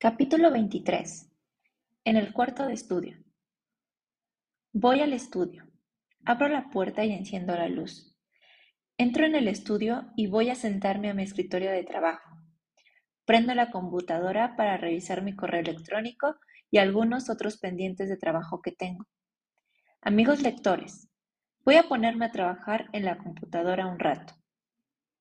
[0.00, 1.28] Capítulo 23.
[2.04, 3.18] En el cuarto de estudio.
[4.72, 5.66] Voy al estudio.
[6.24, 8.16] Abro la puerta y enciendo la luz.
[8.96, 12.30] Entro en el estudio y voy a sentarme a mi escritorio de trabajo.
[13.24, 16.36] Prendo la computadora para revisar mi correo electrónico
[16.70, 19.04] y algunos otros pendientes de trabajo que tengo.
[20.00, 21.10] Amigos lectores,
[21.64, 24.34] voy a ponerme a trabajar en la computadora un rato.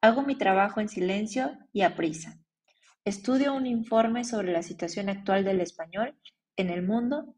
[0.02, 2.38] Hago mi trabajo en silencio y a prisa.
[3.08, 6.20] Estudio un informe sobre la situación actual del español
[6.58, 7.38] en el mundo.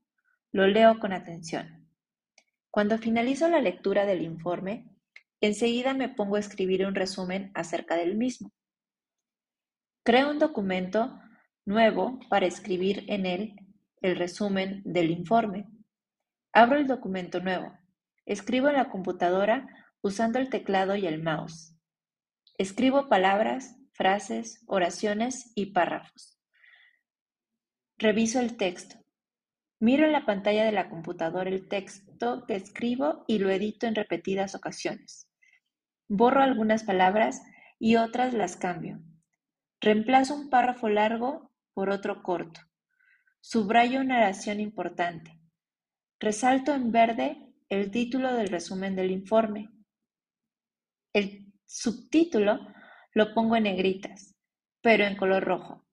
[0.52, 1.88] Lo leo con atención.
[2.72, 4.90] Cuando finalizo la lectura del informe,
[5.42, 8.52] enseguida me pongo a escribir un resumen acerca del mismo.
[10.04, 11.20] Creo un documento
[11.66, 13.54] nuevo para escribir en él
[14.02, 15.68] el resumen del informe.
[16.52, 17.78] Abro el documento nuevo.
[18.26, 19.68] Escribo en la computadora
[20.02, 21.76] usando el teclado y el mouse.
[22.58, 26.40] Escribo palabras, frases, oraciones y párrafos.
[27.98, 28.96] Reviso el texto.
[29.82, 33.96] Miro en la pantalla de la computadora el texto que escribo y lo edito en
[33.96, 35.28] repetidas ocasiones.
[36.08, 37.42] Borro algunas palabras
[37.78, 39.02] y otras las cambio.
[39.82, 42.62] Reemplazo un párrafo largo por otro corto.
[43.42, 45.38] Subrayo una oración importante.
[46.22, 49.70] Resalto en verde el título del resumen del informe.
[51.12, 52.79] El subtítulo
[53.20, 54.34] lo pongo en negritas,
[54.82, 55.86] pero en color rojo.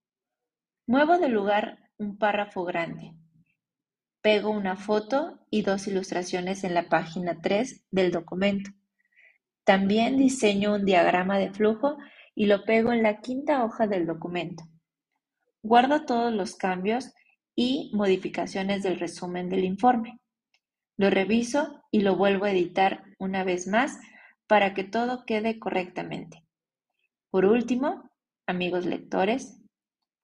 [0.87, 3.15] Muevo de lugar un párrafo grande.
[4.23, 8.71] Pego una foto y dos ilustraciones en la página 3 del documento.
[9.65, 11.97] También diseño un diagrama de flujo
[12.37, 14.63] y lo pego en la quinta hoja del documento.
[15.65, 17.13] Guardo todos los cambios
[17.57, 20.21] y modificaciones del resumen del informe.
[20.97, 23.99] Lo reviso y lo vuelvo a editar una vez más
[24.47, 26.46] para que todo quede correctamente.
[27.37, 28.11] Por último,
[28.47, 29.61] amigos lectores,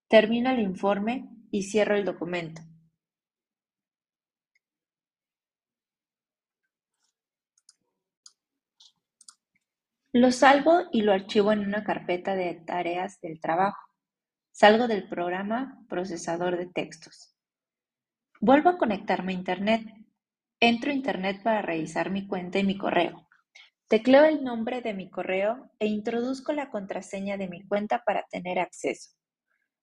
[0.08, 2.62] termino el informe y cierro el documento.
[10.14, 13.86] Lo salvo y lo archivo en una carpeta de tareas del trabajo.
[14.50, 17.36] Salgo del programa procesador de textos.
[18.40, 19.82] Vuelvo a conectarme a Internet.
[20.60, 23.28] Entro a Internet para revisar mi cuenta y mi correo.
[23.92, 28.58] Tecleo el nombre de mi correo e introduzco la contraseña de mi cuenta para tener
[28.58, 29.10] acceso.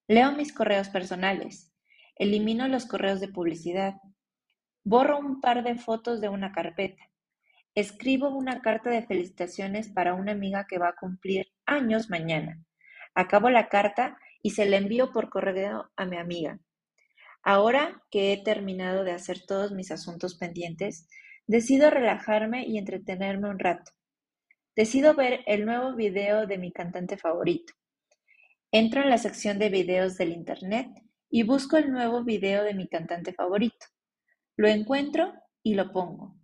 [0.08, 1.72] Leo mis correos personales.
[2.16, 3.98] Elimino los correos de publicidad.
[4.84, 7.04] Borro un par de fotos de una carpeta.
[7.76, 12.60] Escribo una carta de felicitaciones para una amiga que va a cumplir años mañana.
[13.14, 16.60] Acabo la carta y se la envío por correo a mi amiga.
[17.44, 21.08] Ahora que he terminado de hacer todos mis asuntos pendientes,
[21.46, 23.92] decido relajarme y entretenerme un rato.
[24.80, 27.74] Decido ver el nuevo video de mi cantante favorito.
[28.72, 30.88] Entro en la sección de videos del Internet
[31.30, 33.88] y busco el nuevo video de mi cantante favorito.
[34.56, 36.38] Lo encuentro y lo pongo.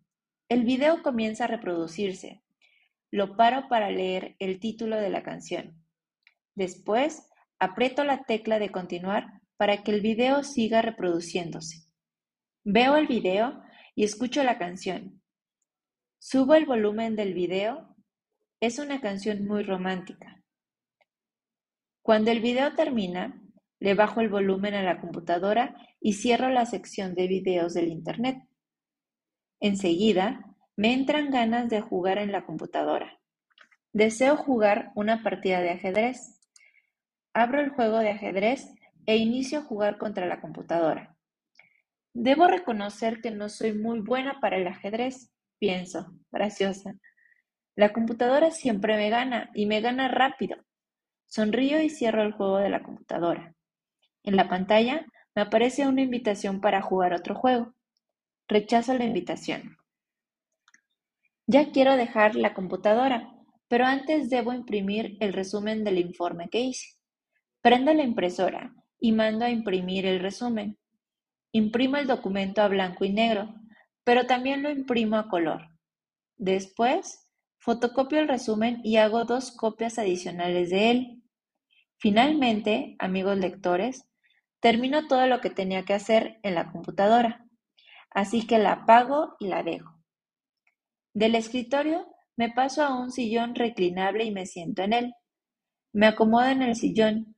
[0.49, 2.43] El video comienza a reproducirse.
[3.09, 5.81] Lo paro para leer el título de la canción.
[6.55, 11.87] Después, aprieto la tecla de continuar para que el video siga reproduciéndose.
[12.65, 13.63] Veo el video
[13.95, 15.21] y escucho la canción.
[16.19, 17.94] Subo el volumen del video
[18.59, 20.41] es una canción muy romántica.
[22.01, 23.41] Cuando el video termina,
[23.79, 28.37] le bajo el volumen a la computadora y cierro la sección de videos del Internet.
[29.59, 33.19] Enseguida, me entran ganas de jugar en la computadora.
[33.93, 36.39] Deseo jugar una partida de ajedrez.
[37.33, 38.67] Abro el juego de ajedrez
[39.05, 41.15] e inicio a jugar contra la computadora.
[42.13, 46.95] Debo reconocer que no soy muy buena para el ajedrez, pienso, graciosa.
[47.75, 50.57] La computadora siempre me gana y me gana rápido.
[51.25, 53.53] Sonrío y cierro el juego de la computadora.
[54.23, 55.05] En la pantalla
[55.35, 57.73] me aparece una invitación para jugar otro juego.
[58.47, 59.77] Rechazo la invitación.
[61.47, 63.33] Ya quiero dejar la computadora,
[63.67, 66.95] pero antes debo imprimir el resumen del informe que hice.
[67.61, 70.77] Prendo la impresora y mando a imprimir el resumen.
[71.51, 73.53] Imprimo el documento a blanco y negro,
[74.05, 75.69] pero también lo imprimo a color.
[76.37, 77.24] Después
[77.65, 81.23] Fotocopio el resumen y hago dos copias adicionales de él.
[81.97, 84.07] Finalmente, amigos lectores,
[84.59, 87.43] termino todo lo que tenía que hacer en la computadora,
[88.11, 89.97] así que la apago y la dejo.
[91.15, 92.05] Del escritorio
[92.37, 95.13] me paso a un sillón reclinable y me siento en él.
[95.91, 97.35] Me acomodo en el sillón,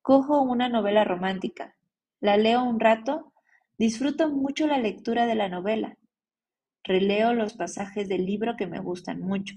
[0.00, 1.76] cojo una novela romántica,
[2.18, 3.32] la leo un rato,
[3.78, 5.98] disfruto mucho la lectura de la novela
[6.84, 9.54] Releo los pasajes del libro que me gustan mucho.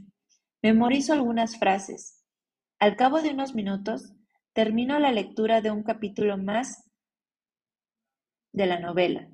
[0.61, 2.23] Memorizo algunas frases.
[2.79, 4.13] Al cabo de unos minutos,
[4.53, 6.89] termino la lectura de un capítulo más
[8.53, 9.29] de la novela.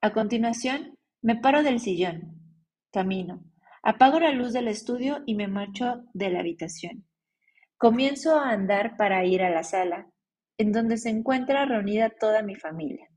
[0.00, 2.40] A continuación, me paro del sillón,
[2.92, 3.42] camino,
[3.82, 7.06] apago la luz del estudio y me marcho de la habitación.
[7.76, 10.08] Comienzo a andar para ir a la sala,
[10.56, 13.08] en donde se encuentra reunida toda mi familia.